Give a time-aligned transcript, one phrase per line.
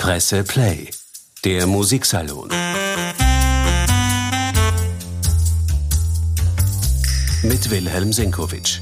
[0.00, 0.88] Presse Play,
[1.44, 2.48] der Musiksalon.
[7.42, 8.80] Mit Wilhelm Senkowitsch.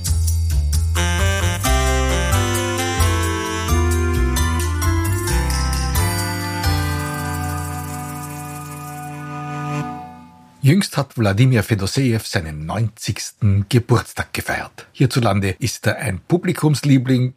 [10.63, 13.67] Jüngst hat Wladimir Fedosejew seinen 90.
[13.69, 14.87] Geburtstag gefeiert.
[14.93, 17.35] Hierzulande ist er ein Publikumsliebling,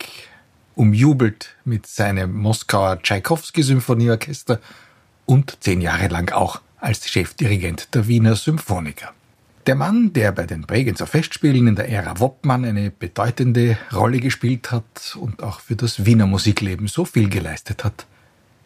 [0.76, 4.60] umjubelt mit seinem Moskauer Tschaikowski-Symphonieorchester
[5.26, 9.14] und zehn Jahre lang auch als Chefdirigent der Wiener Symphoniker.
[9.68, 14.72] Der Mann, der bei den Bregenzer Festspielen in der Ära Woppmann eine bedeutende Rolle gespielt
[14.72, 18.08] hat und auch für das Wiener Musikleben so viel geleistet hat,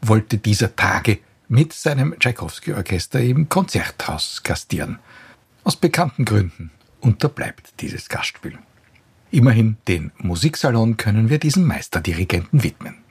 [0.02, 1.20] wollte dieser Tage
[1.50, 5.00] mit seinem Tschaikowski-Orchester im Konzerthaus gastieren.
[5.66, 8.58] Aus bekannten Gründen unterbleibt dieses Gastspiel.
[9.36, 13.05] Immerhin den Musiksalon können wir diesem Meisterdirigenten widmen.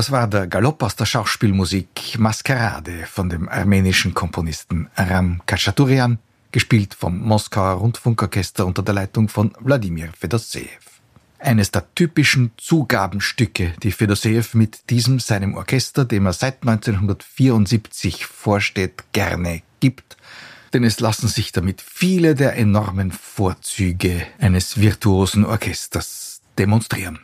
[0.00, 6.18] Das war der Galopp aus der Schauspielmusik Maskerade von dem armenischen Komponisten Aram Kachaturian,
[6.52, 10.80] gespielt vom Moskauer Rundfunkorchester unter der Leitung von Wladimir Fedoseev.
[11.38, 19.04] Eines der typischen Zugabenstücke, die Fedoseev mit diesem seinem Orchester, dem er seit 1974 vorsteht,
[19.12, 20.16] gerne gibt,
[20.72, 27.18] denn es lassen sich damit viele der enormen Vorzüge eines virtuosen Orchesters demonstrieren.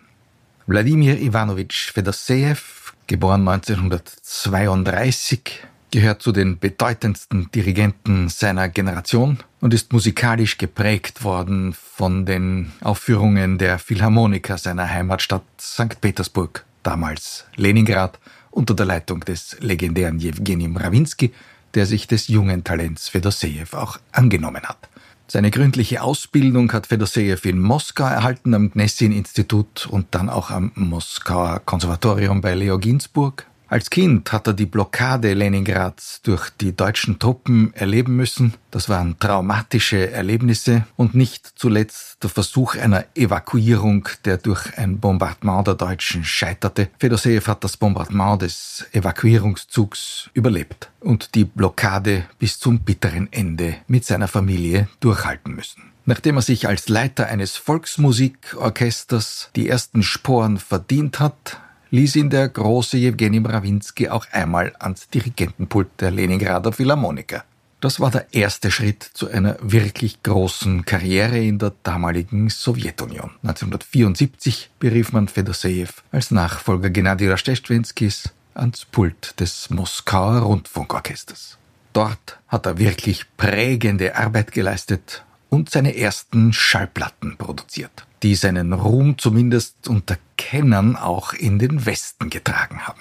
[0.69, 2.59] Wladimir Ivanovich Fedosejew,
[3.07, 5.63] geboren 1932,
[5.93, 13.59] gehört zu den bedeutendsten Dirigenten seiner Generation und ist musikalisch geprägt worden von den Aufführungen
[13.59, 16.01] der Philharmoniker seiner Heimatstadt St.
[16.01, 18.19] Petersburg, damals Leningrad,
[18.51, 21.33] unter der Leitung des legendären Jewgeni Mrawinsky,
[21.75, 24.89] der sich des jungen Talents Fedosejew auch angenommen hat.
[25.29, 31.61] Seine gründliche Ausbildung hat Fedosejew in Moskau erhalten, am Gnessin-Institut und dann auch am Moskauer
[31.65, 33.47] Konservatorium bei Leo Ginsburg.
[33.69, 38.55] Als Kind hat er die Blockade Leningrads durch die deutschen Truppen erleben müssen.
[38.71, 45.67] Das waren traumatische Erlebnisse und nicht zuletzt der Versuch einer Evakuierung, der durch ein Bombardement
[45.67, 46.91] der Deutschen scheiterte.
[47.01, 54.05] Fedosejew hat das Bombardement des Evakuierungszugs überlebt und die Blockade bis zum bitteren Ende mit
[54.05, 55.83] seiner Familie durchhalten müssen.
[56.05, 61.59] Nachdem er sich als Leiter eines Volksmusikorchesters die ersten Sporen verdient hat,
[61.97, 67.45] ließ ihn der große Jewgeni Mrawinski auch einmal ans Dirigentenpult der Leningrader Philharmoniker.
[67.81, 73.31] Das war der erste Schritt zu einer wirklich großen Karriere in der damaligen Sowjetunion.
[73.43, 81.57] 1974 berief man Fedosejew als Nachfolger Gennady Rastestwenskis ans Pult des Moskauer Rundfunkorchesters.
[81.93, 89.19] Dort hat er wirklich prägende Arbeit geleistet und seine ersten Schallplatten produziert, die seinen Ruhm
[89.19, 93.01] zumindest unter Kennern auch in den Westen getragen haben.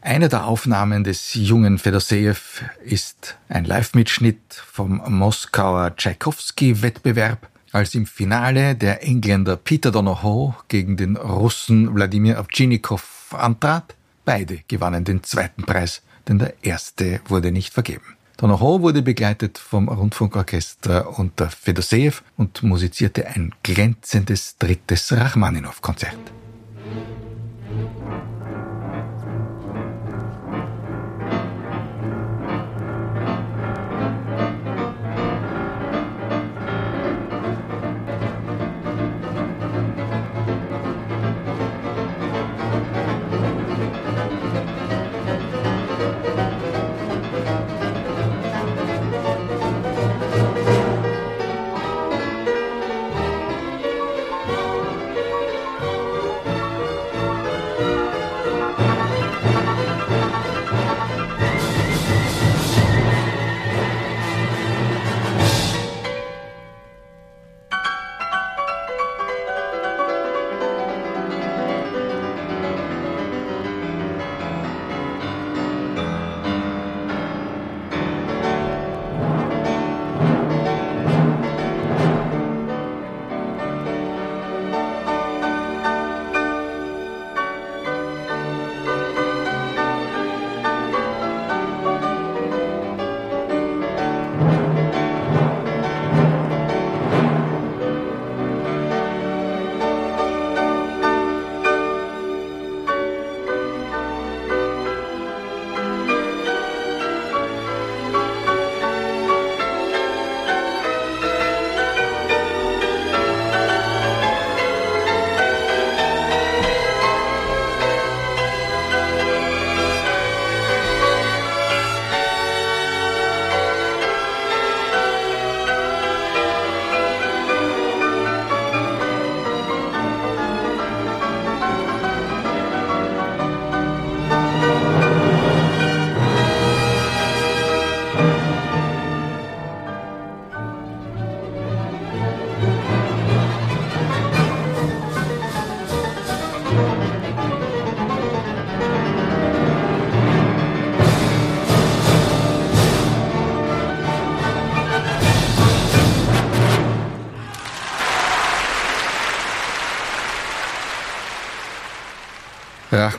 [0.00, 2.36] Eine der Aufnahmen des jungen Fedosejew
[2.84, 11.16] ist ein Live-Mitschnitt vom Moskauer Tschaikowski-Wettbewerb, als im Finale der Engländer Peter Donohoe gegen den
[11.16, 13.96] Russen Wladimir Ovtchinnikov antrat.
[14.24, 18.15] Beide gewannen den zweiten Preis, denn der erste wurde nicht vergeben.
[18.36, 26.18] Donohoe wurde begleitet vom Rundfunkorchester unter Fedoseev und musizierte ein glänzendes drittes Rachmaninow-Konzert.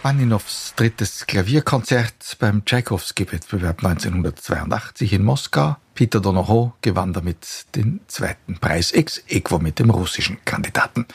[0.08, 5.76] Rachmaninows drittes Klavierkonzert beim Tschaikowski-Wettbewerb 1982 in Moskau.
[5.96, 11.08] Peter Donohoe gewann damit den zweiten Preis ex equo mit dem russischen Kandidaten.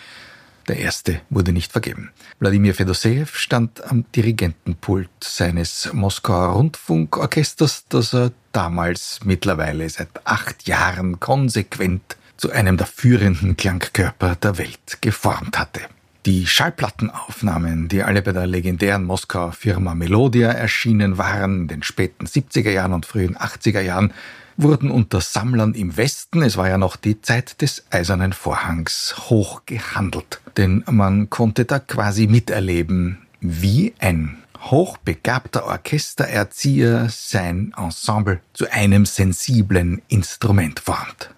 [0.69, 2.11] Der erste wurde nicht vergeben.
[2.39, 11.19] Wladimir Fedosejew stand am Dirigentenpult seines Moskauer Rundfunkorchesters, das er damals mittlerweile seit acht Jahren
[11.19, 15.81] konsequent zu einem der führenden Klangkörper der Welt geformt hatte.
[16.25, 22.27] Die Schallplattenaufnahmen, die alle bei der legendären Moskauer Firma Melodia erschienen waren in den späten
[22.27, 24.13] 70er Jahren und frühen 80er Jahren,
[24.57, 29.63] wurden unter Sammlern im Westen, es war ja noch die Zeit des Eisernen Vorhangs, hoch
[29.67, 30.41] gehandelt.
[30.57, 40.03] Denn man konnte da quasi miterleben, wie ein hochbegabter Orchestererzieher sein Ensemble zu einem sensiblen
[40.07, 41.31] Instrument formt.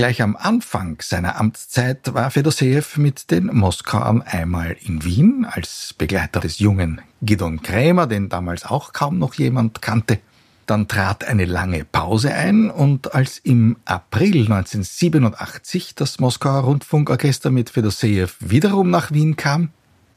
[0.00, 6.40] Gleich am Anfang seiner Amtszeit war Fedosejew mit den Moskauern einmal in Wien als Begleiter
[6.40, 10.18] des jungen Gidon Krämer, den damals auch kaum noch jemand kannte.
[10.64, 17.68] Dann trat eine lange Pause ein und als im April 1987 das Moskauer Rundfunkorchester mit
[17.68, 19.68] Fedosejew wiederum nach Wien kam,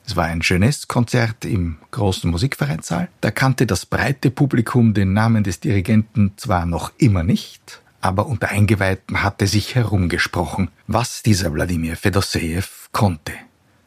[0.06, 5.60] es war ein Jeunesse-Konzert im großen Musikvereinssaal, da kannte das breite Publikum den Namen des
[5.60, 12.64] Dirigenten zwar noch immer nicht, aber unter Eingeweihten hatte sich herumgesprochen, was dieser Wladimir Fedosejew
[12.92, 13.32] konnte.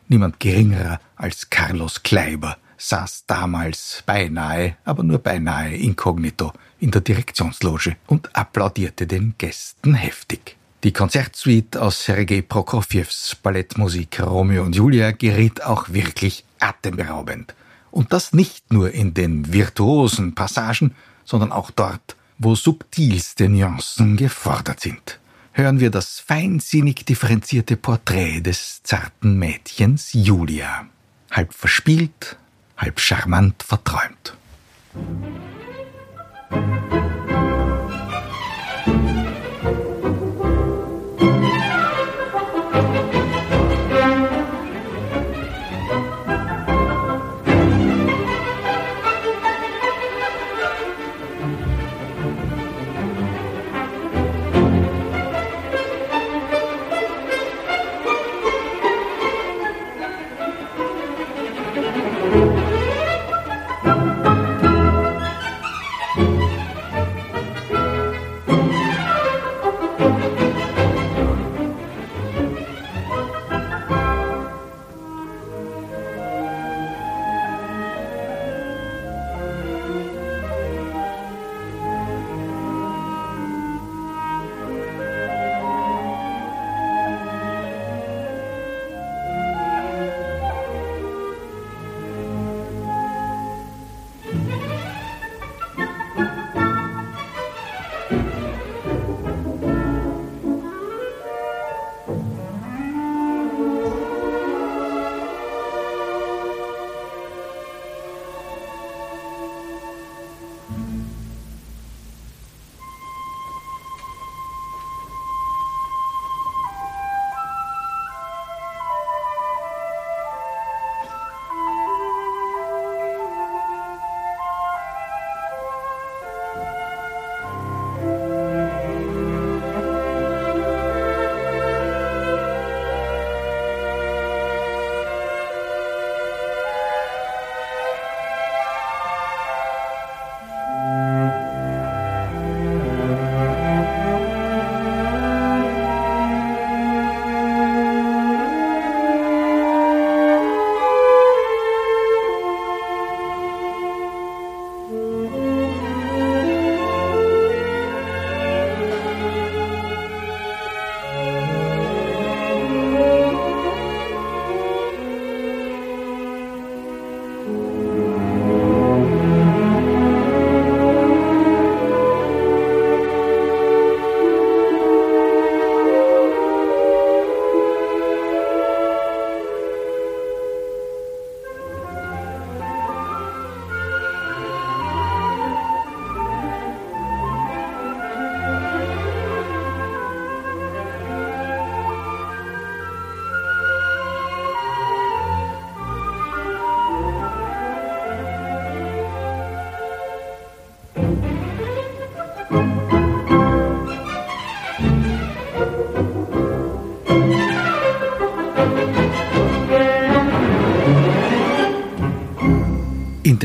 [0.09, 7.97] Niemand geringerer als Carlos Kleiber saß damals beinahe, aber nur beinahe inkognito in der Direktionsloge
[8.07, 10.57] und applaudierte den Gästen heftig.
[10.83, 17.55] Die Konzertsuite aus Sergei Prokofjews Ballettmusik Romeo und Julia geriet auch wirklich atemberaubend
[17.91, 20.95] Und das nicht nur in den virtuosen Passagen,
[21.25, 25.19] sondern auch dort, wo subtilste Nuancen gefordert sind.
[25.53, 30.87] Hören wir das feinsinnig differenzierte Porträt des zarten Mädchens Julia,
[31.31, 32.37] halb verspielt,
[32.77, 34.35] halb charmant verträumt.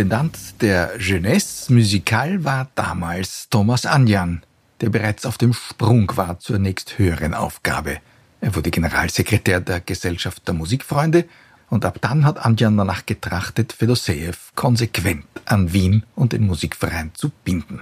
[0.02, 4.42] Intendant der Jeunesse Musicale war damals Thomas Anjan,
[4.82, 7.98] der bereits auf dem Sprung war zur nächst höheren Aufgabe.
[8.42, 11.26] Er wurde Generalsekretär der Gesellschaft der Musikfreunde
[11.70, 17.30] und ab dann hat Anjan danach getrachtet, Fedoseev konsequent an Wien und den Musikverein zu
[17.46, 17.82] binden.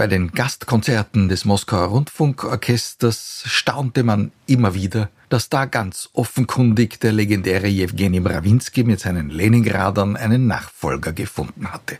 [0.00, 7.12] Bei den Gastkonzerten des Moskauer Rundfunkorchesters staunte man immer wieder, dass da ganz offenkundig der
[7.12, 11.98] legendäre Jewgeni Mrawinski mit seinen Leningradern einen Nachfolger gefunden hatte.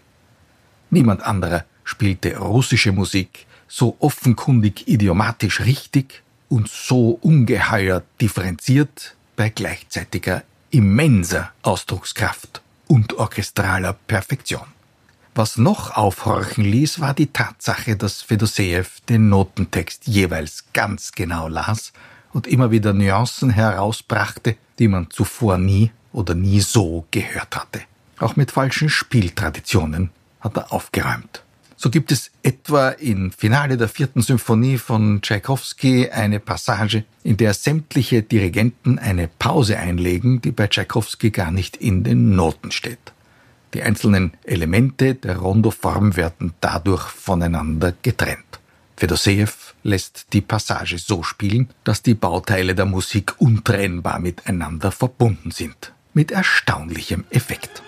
[0.88, 10.42] Niemand anderer spielte russische Musik so offenkundig idiomatisch richtig und so ungeheuer differenziert bei gleichzeitiger
[10.70, 14.79] immenser Ausdruckskraft und orchestraler Perfektion.
[15.34, 21.92] Was noch aufhorchen ließ, war die Tatsache, dass Fedoseev den Notentext jeweils ganz genau las
[22.32, 27.80] und immer wieder Nuancen herausbrachte, die man zuvor nie oder nie so gehört hatte.
[28.18, 30.10] Auch mit falschen Spieltraditionen
[30.40, 31.44] hat er aufgeräumt.
[31.76, 37.54] So gibt es etwa im Finale der vierten Symphonie von Tschaikowski eine Passage, in der
[37.54, 43.12] sämtliche Dirigenten eine Pause einlegen, die bei Tschaikowski gar nicht in den Noten steht.
[43.74, 48.60] Die einzelnen Elemente der Rondoform werden dadurch voneinander getrennt.
[48.96, 55.92] Fedoseev lässt die Passage so spielen, dass die Bauteile der Musik untrennbar miteinander verbunden sind.
[56.12, 57.82] Mit erstaunlichem Effekt.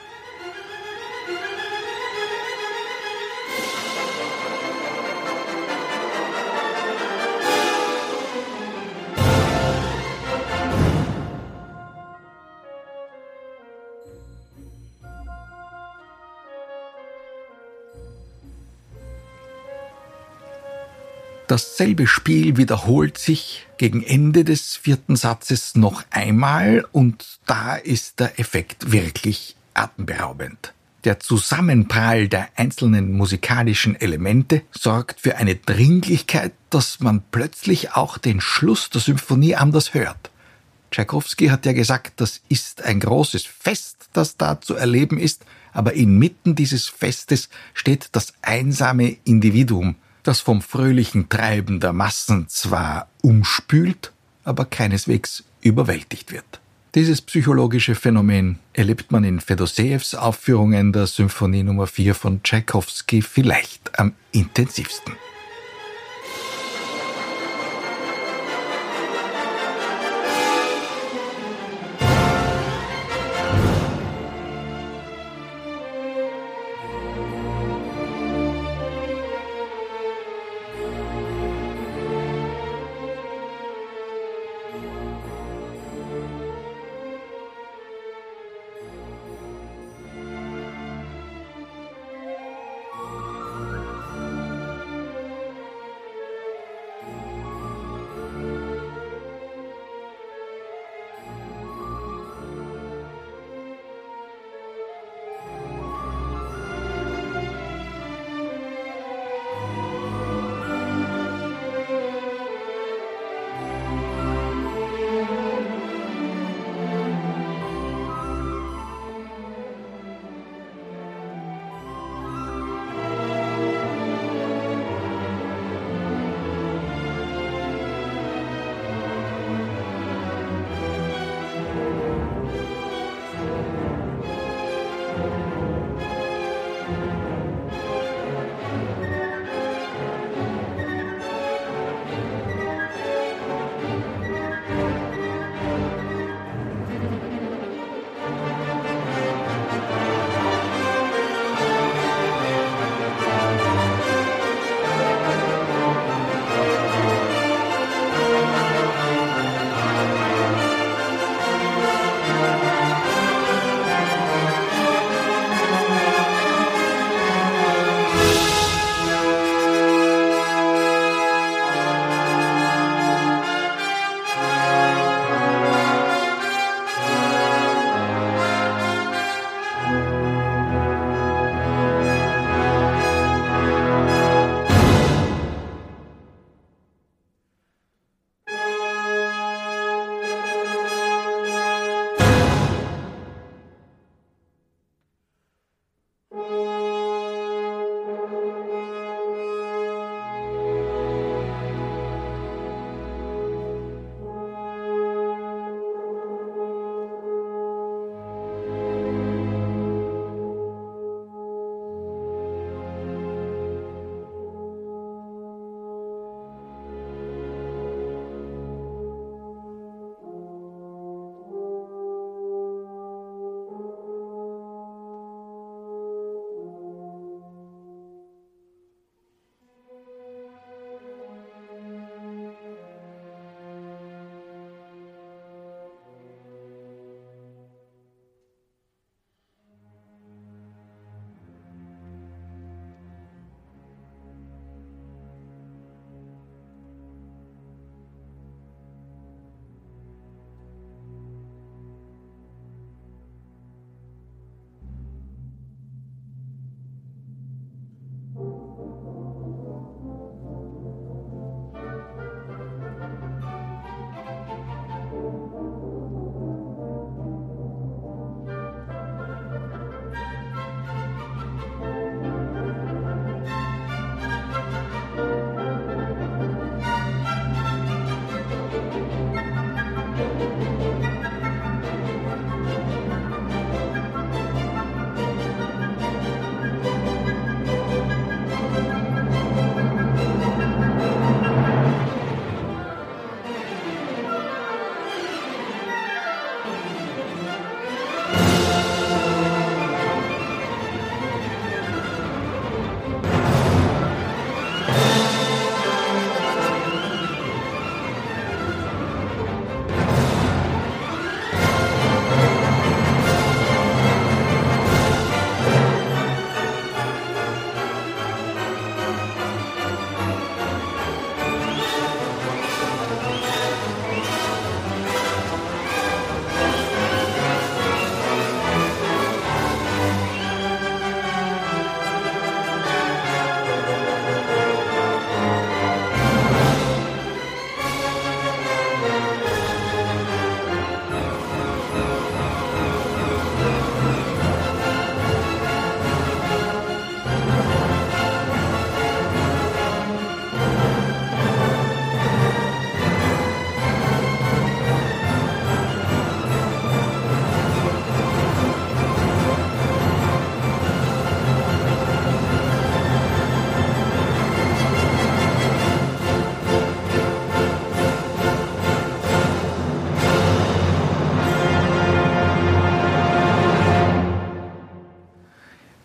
[21.52, 28.40] Dasselbe Spiel wiederholt sich gegen Ende des vierten Satzes noch einmal und da ist der
[28.40, 30.72] Effekt wirklich atemberaubend.
[31.04, 38.40] Der Zusammenprall der einzelnen musikalischen Elemente sorgt für eine Dringlichkeit, dass man plötzlich auch den
[38.40, 40.30] Schluss der Symphonie anders hört.
[40.90, 45.44] Tschaikowski hat ja gesagt, das ist ein großes Fest, das da zu erleben ist,
[45.74, 53.08] aber inmitten dieses Festes steht das einsame Individuum, das vom fröhlichen Treiben der Massen zwar
[53.22, 54.12] umspült,
[54.44, 56.60] aber keineswegs überwältigt wird.
[56.94, 63.98] Dieses psychologische Phänomen erlebt man in Fedoseevs Aufführungen der Symphonie Nummer 4 von Tschaikowski vielleicht
[63.98, 65.14] am intensivsten.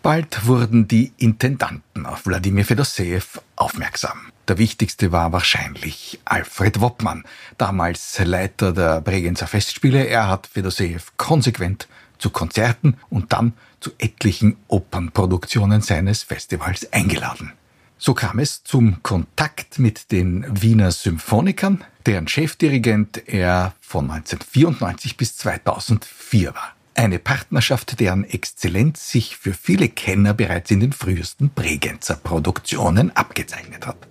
[0.08, 4.32] Bald wurden die Intendanten auf Wladimir Fedosejew aufmerksam.
[4.48, 7.24] Der wichtigste war wahrscheinlich Alfred Woppmann,
[7.58, 10.06] damals Leiter der Bregenzer Festspiele.
[10.06, 17.52] Er hat Fedosejew konsequent zu Konzerten und dann zu etlichen Opernproduktionen seines Festivals eingeladen.
[17.98, 25.36] So kam es zum Kontakt mit den Wiener Symphonikern, deren Chefdirigent er von 1994 bis
[25.36, 26.77] 2004 war.
[26.98, 33.86] Eine Partnerschaft, deren Exzellenz sich für viele Kenner bereits in den frühesten Bregenzer Produktionen abgezeichnet
[33.86, 34.08] hat.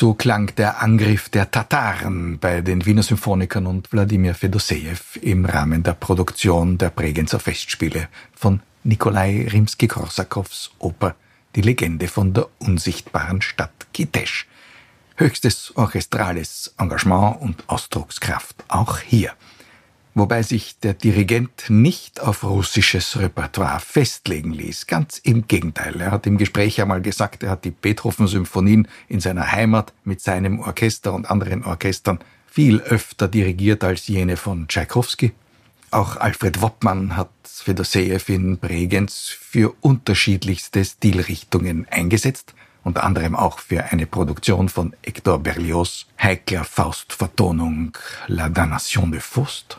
[0.00, 5.82] So klang der Angriff der Tataren bei den Wiener Symphonikern und Wladimir Fedosejew im Rahmen
[5.82, 11.16] der Produktion der Bregenzer Festspiele von Nikolai Rimski-Korsakows Oper
[11.56, 14.46] Die Legende von der unsichtbaren Stadt Kitesh.
[15.16, 19.32] Höchstes orchestrales Engagement und Ausdruckskraft auch hier
[20.18, 24.86] wobei sich der Dirigent nicht auf russisches Repertoire festlegen ließ.
[24.86, 26.00] Ganz im Gegenteil.
[26.00, 30.60] Er hat im Gespräch einmal gesagt, er hat die Beethoven-Symphonien in seiner Heimat mit seinem
[30.60, 35.32] Orchester und anderen Orchestern viel öfter dirigiert als jene von Tschaikowski.
[35.90, 42.54] Auch Alfred Woppmann hat Fedoseev in Bregenz für unterschiedlichste Stilrichtungen eingesetzt,
[42.84, 49.78] unter anderem auch für eine Produktion von Hector Berlioz heikler Faustvertonung La Damnation de Faust.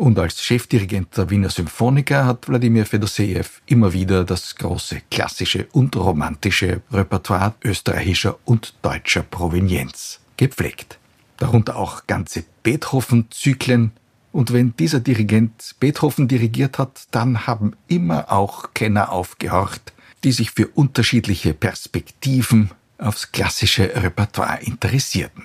[0.00, 5.94] Und als Chefdirigent der Wiener Symphoniker hat Wladimir Fedoseev immer wieder das große klassische und
[5.94, 10.98] romantische Repertoire österreichischer und deutscher Provenienz gepflegt.
[11.36, 13.92] Darunter auch ganze Beethoven-Zyklen.
[14.32, 19.92] Und wenn dieser Dirigent Beethoven dirigiert hat, dann haben immer auch Kenner aufgehorcht,
[20.24, 25.44] die sich für unterschiedliche Perspektiven aufs klassische Repertoire interessierten.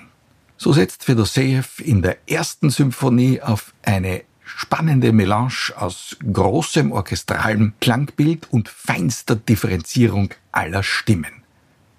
[0.56, 4.22] So setzt Fedoseev in der ersten Symphonie auf eine
[4.56, 11.42] spannende Melange aus großem orchestralem Klangbild und feinster Differenzierung aller Stimmen.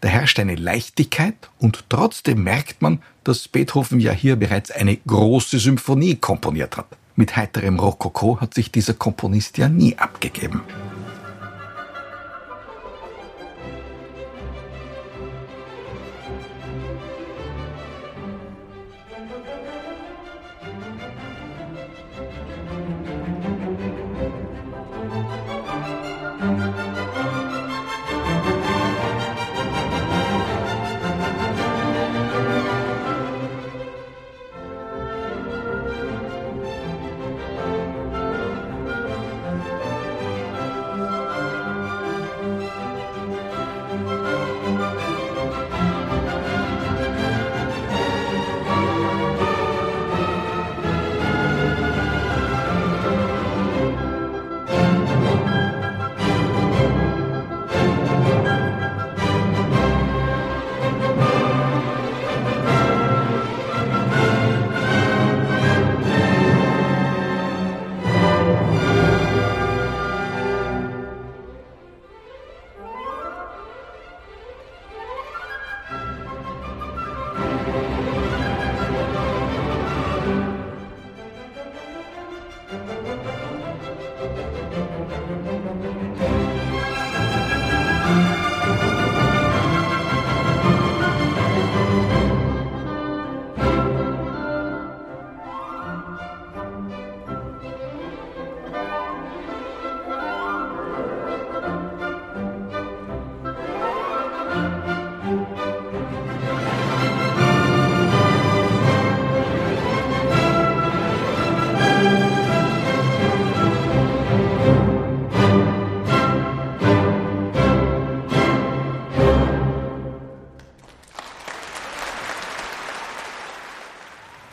[0.01, 5.59] Da herrscht eine Leichtigkeit und trotzdem merkt man, dass Beethoven ja hier bereits eine große
[5.59, 6.87] Symphonie komponiert hat.
[7.15, 10.61] Mit heiterem Rokoko hat sich dieser Komponist ja nie abgegeben.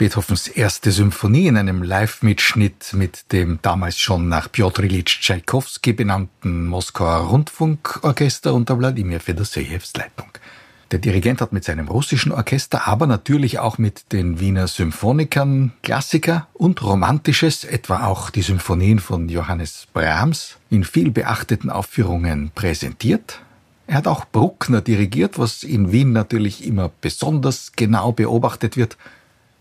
[0.05, 6.67] Beethovens erste Symphonie in einem Live-Mitschnitt mit dem damals schon nach Piotr Ilyich Tschaikowski benannten
[6.67, 10.29] Moskauer Rundfunkorchester unter Wladimir Fedosejews Leitung.
[10.91, 16.49] Der Dirigent hat mit seinem russischen Orchester, aber natürlich auch mit den Wiener Symphonikern Klassiker
[16.53, 23.41] und Romantisches, etwa auch die Symphonien von Johannes Brahms, in viel beachteten Aufführungen präsentiert.
[23.87, 28.99] Er hat auch Bruckner dirigiert, was in Wien natürlich immer besonders genau beobachtet wird–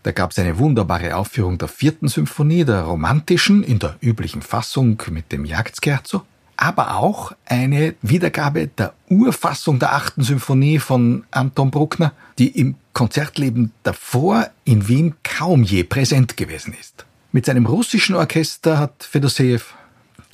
[0.04, 5.02] da gab es eine wunderbare Aufführung der vierten Symphonie, der romantischen, in der üblichen Fassung
[5.10, 6.22] mit dem Jagdscherzo,
[6.56, 13.72] aber auch eine Wiedergabe der Urfassung der achten Symphonie von Anton Bruckner, die im Konzertleben
[13.82, 17.06] davor in Wien kaum je präsent gewesen ist.
[17.32, 19.62] Mit seinem russischen Orchester hat Fedosejew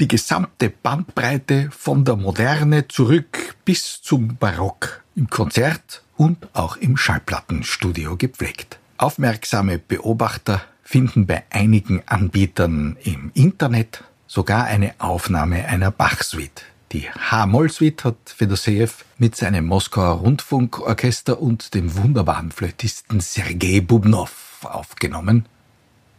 [0.00, 6.96] die gesamte Bandbreite von der Moderne zurück bis zum Barock im Konzert und auch im
[6.96, 8.79] Schallplattenstudio gepflegt.
[9.00, 16.64] Aufmerksame Beobachter finden bei einigen Anbietern im Internet sogar eine Aufnahme einer Bach-Suite.
[16.92, 25.46] Die H-Moll-Suite hat Fedosejew mit seinem Moskauer Rundfunkorchester und dem wunderbaren Flötisten Sergei Bubnov aufgenommen.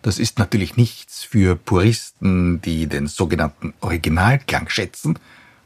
[0.02, 5.20] Das ist natürlich nichts für Puristen, die den sogenannten Originalklang schätzen,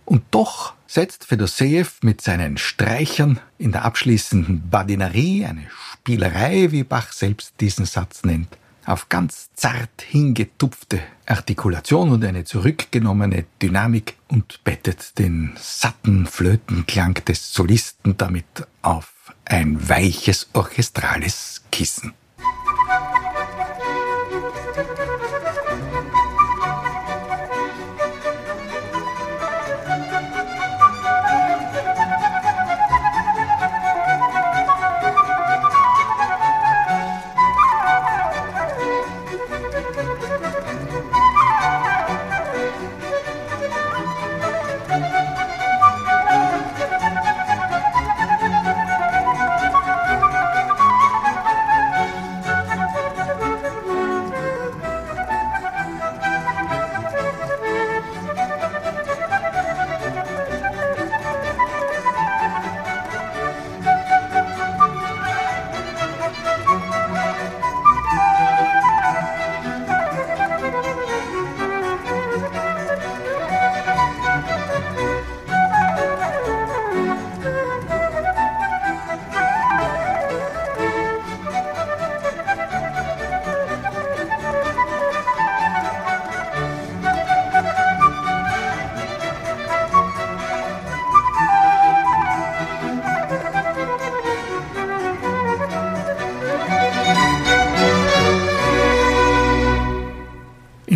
[0.04, 7.12] und doch setzt Fedosejew mit seinen Streichern in der abschließenden Badinerie, eine Spielerei, wie Bach
[7.12, 15.18] selbst diesen Satz nennt, auf ganz zart hingetupfte Artikulation und eine zurückgenommene Dynamik und bettet
[15.18, 18.46] den satten Flötenklang des Solisten damit
[18.82, 19.12] auf
[19.46, 22.14] ein weiches orchestrales Kissen.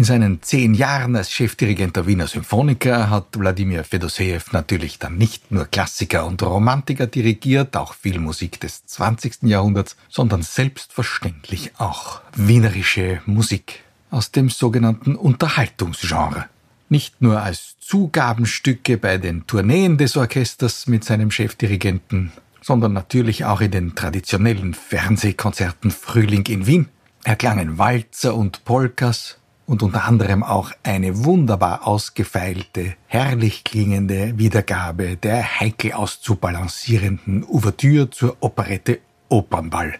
[0.10, 5.66] Seinen zehn Jahren als Chefdirigent der Wiener Symphoniker hat Wladimir Fedoseev natürlich dann nicht nur
[5.66, 9.44] Klassiker und Romantiker dirigiert, auch viel Musik des 20.
[9.44, 16.46] Jahrhunderts, sondern selbstverständlich auch wienerische Musik aus dem sogenannten Unterhaltungsgenre.
[16.90, 22.32] Nicht nur als Zugabenstücke bei den Tourneen des Orchesters mit seinem Chefdirigenten,
[22.64, 26.88] sondern natürlich auch in den traditionellen Fernsehkonzerten Frühling in Wien
[27.24, 29.39] erklangen Walzer und Polkas,
[29.70, 38.38] und unter anderem auch eine wunderbar ausgefeilte, herrlich klingende Wiedergabe der heikel auszubalancierenden Ouvertüre zur
[38.40, 39.94] Operette Opernball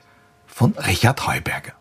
[0.48, 1.79] von Richard Heuberger.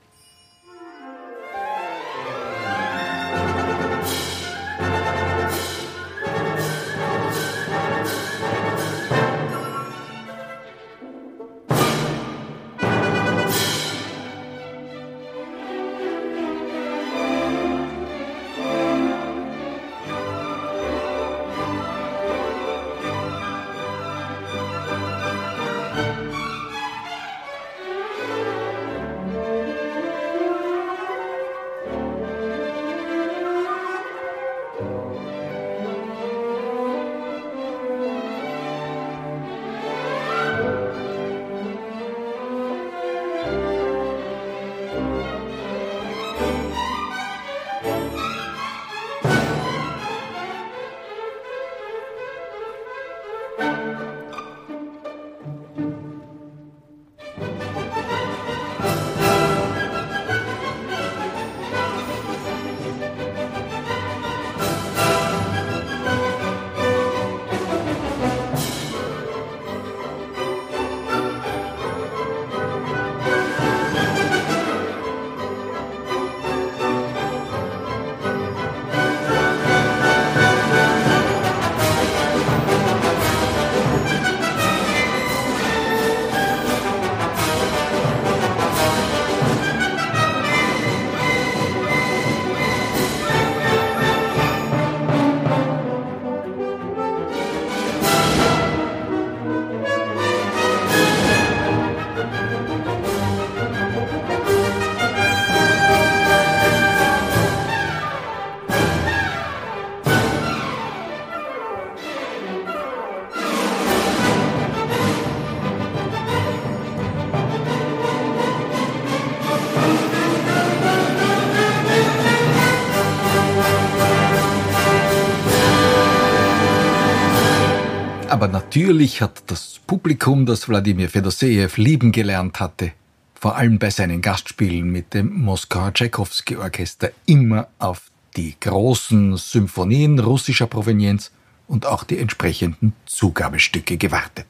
[128.78, 132.92] Natürlich hat das Publikum, das Wladimir Fedosejew lieben gelernt hatte,
[133.34, 140.20] vor allem bei seinen Gastspielen mit dem Moskauer Tchaikovsky Orchester immer auf die großen Symphonien
[140.20, 141.32] russischer Provenienz
[141.66, 144.46] und auch die entsprechenden Zugabestücke gewartet.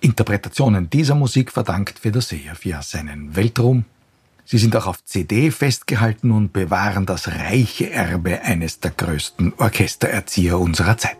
[0.00, 3.86] Interpretationen dieser Musik verdankt Fedosejew ja seinen Weltruhm.
[4.44, 10.58] Sie sind auch auf CD festgehalten und bewahren das reiche Erbe eines der größten Orchestererzieher
[10.58, 11.19] unserer Zeit.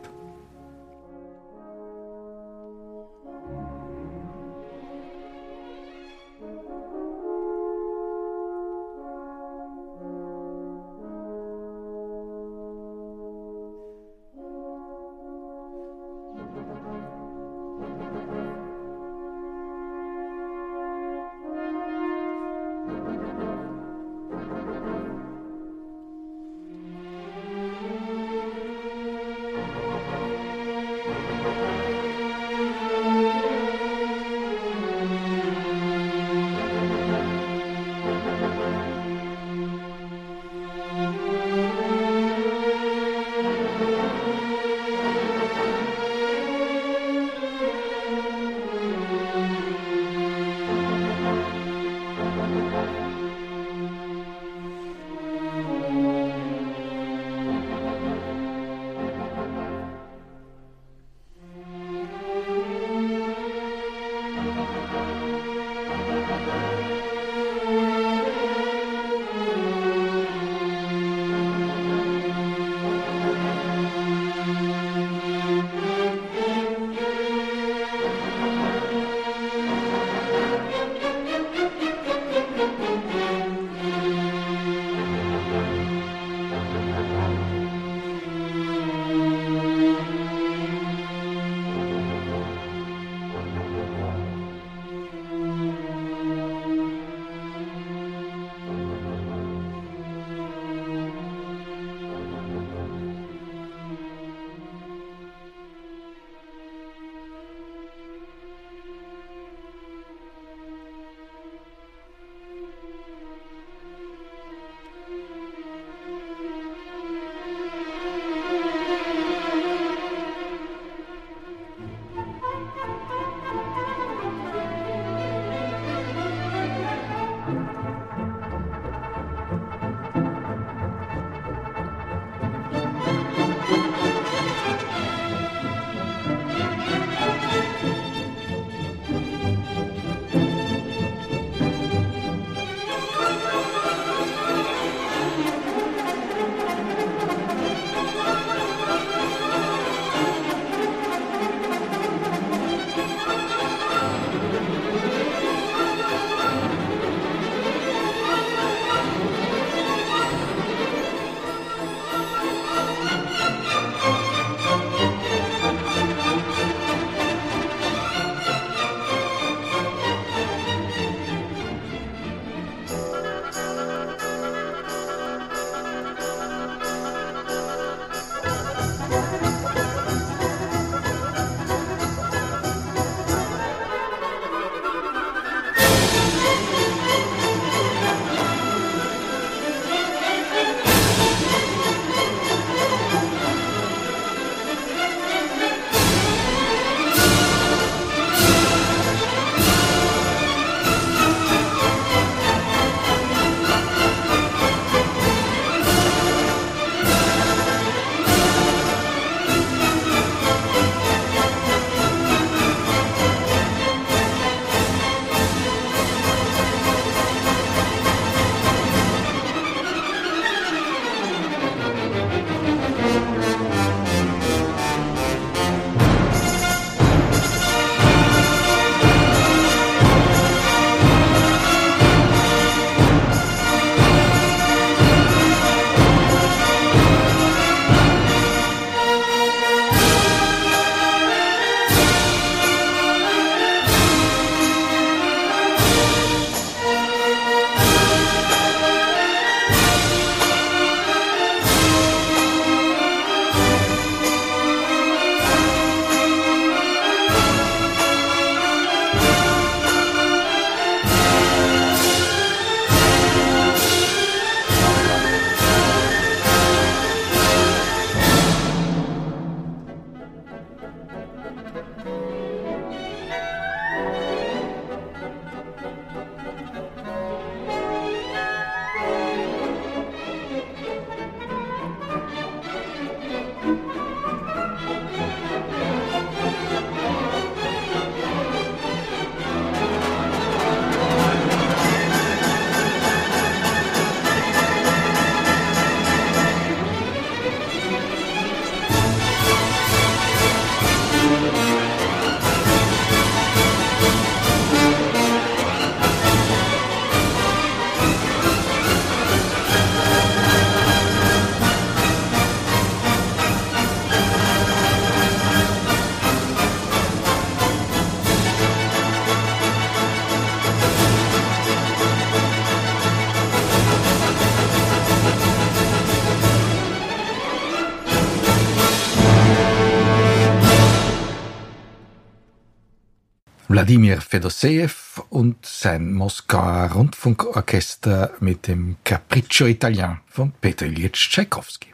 [333.81, 341.89] Wladimir Fedoseev und sein Moskauer Rundfunkorchester mit dem Capriccio Italien von Peter Ilyich Tschaikowski.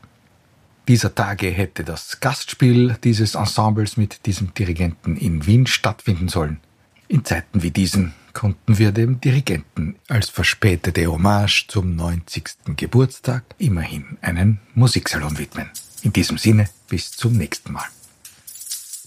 [0.89, 6.59] Dieser Tage hätte das Gastspiel dieses Ensembles mit diesem Dirigenten in Wien stattfinden sollen.
[7.07, 12.75] In Zeiten wie diesen konnten wir dem Dirigenten als verspätete Hommage zum 90.
[12.77, 15.71] Geburtstag immerhin einen Musiksalon widmen.
[16.03, 17.87] In diesem Sinne, bis zum nächsten Mal.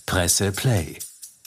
[0.05, 0.97] Presse Play,